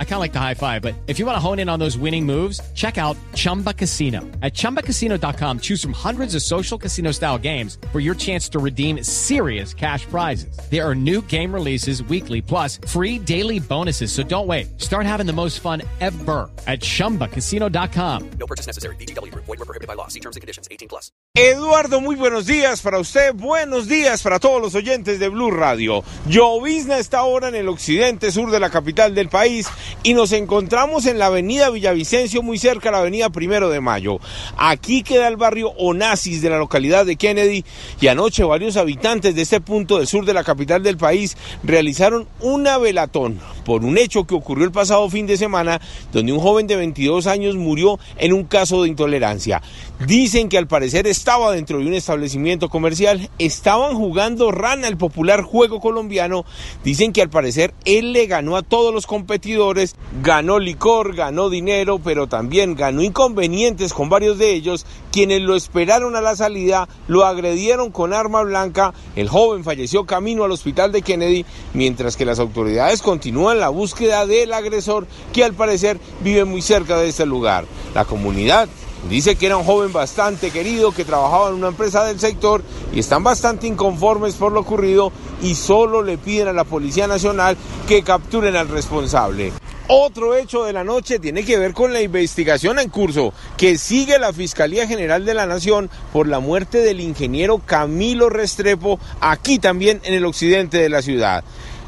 [0.00, 1.78] I kind of like the high five, but if you want to hone in on
[1.78, 4.22] those winning moves, check out Chumba Casino.
[4.42, 9.04] At chumbacasino.com, choose from hundreds of social casino style games for your chance to redeem
[9.04, 10.58] serious cash prizes.
[10.68, 14.10] There are new game releases weekly, plus free daily bonuses.
[14.10, 14.80] So don't wait.
[14.80, 18.30] Start having the most fun ever at chumbacasino.com.
[18.30, 18.96] No purchase necessary.
[18.96, 19.32] BGW.
[19.32, 20.08] Void were prohibited by law.
[20.08, 20.66] See terms and conditions.
[20.72, 21.12] 18 plus.
[21.40, 26.02] Eduardo, muy buenos días para usted, buenos días para todos los oyentes de Blue Radio.
[26.26, 29.68] Llovizna está ahora en el occidente sur de la capital del país
[30.02, 34.20] y nos encontramos en la avenida Villavicencio, muy cerca a la avenida Primero de Mayo.
[34.56, 37.64] Aquí queda el barrio Onassis de la localidad de Kennedy
[38.00, 42.28] y anoche varios habitantes de este punto del sur de la capital del país realizaron
[42.40, 45.78] una velatón por un hecho que ocurrió el pasado fin de semana
[46.10, 49.60] donde un joven de 22 años murió en un caso de intolerancia.
[50.06, 55.42] Dicen que al parecer estaba dentro de un establecimiento comercial, estaban jugando rana, el popular
[55.42, 56.46] juego colombiano.
[56.82, 62.00] Dicen que al parecer él le ganó a todos los competidores, ganó licor, ganó dinero,
[62.02, 67.26] pero también ganó inconvenientes con varios de ellos, quienes lo esperaron a la salida, lo
[67.26, 72.38] agredieron con arma blanca, el joven falleció camino al hospital de Kennedy, mientras que las
[72.38, 77.66] autoridades continúan la búsqueda del agresor que al parecer vive muy cerca de este lugar.
[77.94, 78.68] La comunidad
[79.08, 82.98] Dice que era un joven bastante querido que trabajaba en una empresa del sector y
[82.98, 87.56] están bastante inconformes por lo ocurrido y solo le piden a la Policía Nacional
[87.86, 89.52] que capturen al responsable.
[89.90, 94.18] Otro hecho de la noche tiene que ver con la investigación en curso que sigue
[94.18, 100.02] la Fiscalía General de la Nación por la muerte del ingeniero Camilo Restrepo aquí también
[100.04, 101.42] en el occidente de la ciudad.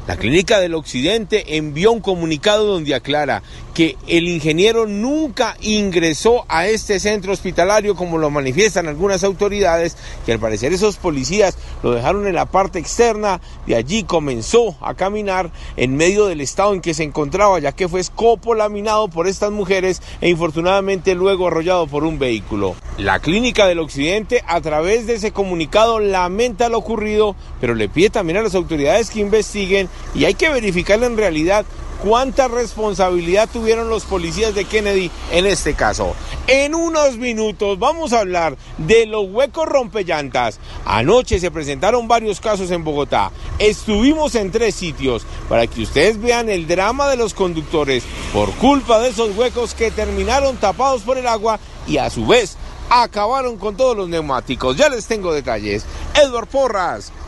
[0.07, 3.43] La Clínica del Occidente envió un comunicado donde aclara
[3.75, 10.33] que el ingeniero nunca ingresó a este centro hospitalario como lo manifiestan algunas autoridades, que
[10.33, 15.51] al parecer esos policías lo dejaron en la parte externa, de allí comenzó a caminar
[15.77, 20.01] en medio del estado en que se encontraba, ya que fue escopolaminado por estas mujeres
[20.19, 22.75] e infortunadamente luego arrollado por un vehículo.
[22.97, 28.09] La Clínica del Occidente a través de ese comunicado lamenta lo ocurrido, pero le pide
[28.09, 31.65] también a las autoridades que investiguen y hay que verificar en realidad
[32.03, 36.15] cuánta responsabilidad tuvieron los policías de Kennedy en este caso.
[36.47, 40.59] En unos minutos vamos a hablar de los huecos rompellantas.
[40.85, 43.31] Anoche se presentaron varios casos en Bogotá.
[43.59, 48.03] Estuvimos en tres sitios para que ustedes vean el drama de los conductores
[48.33, 52.57] por culpa de esos huecos que terminaron tapados por el agua y a su vez
[52.89, 54.75] acabaron con todos los neumáticos.
[54.75, 55.85] Ya les tengo detalles.
[56.13, 57.13] Edward Porras,